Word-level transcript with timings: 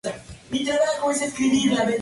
Lo 0.03 0.09
probaron 0.49 1.11
y 1.11 1.15
se 1.15 1.31
quedó 1.31 1.45
en 1.45 1.53
el 1.53 1.69
club. 1.79 1.87